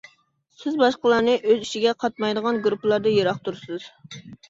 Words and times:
سىز 0.61 0.79
باشقىلارنى 0.79 1.35
ئۆز 1.43 1.63
ئىچىگە 1.67 1.95
قاتمايدىغان 2.01 2.61
گۇرۇپپىلاردىن 2.67 3.19
يىراق 3.21 3.47
تۇرىسىز. 3.49 3.91